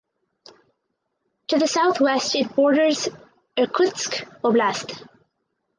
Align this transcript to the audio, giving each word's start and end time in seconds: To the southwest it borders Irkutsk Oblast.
To 1.49 1.59
the 1.59 1.67
southwest 1.67 2.33
it 2.33 2.55
borders 2.55 3.07
Irkutsk 3.55 4.25
Oblast. 4.43 5.07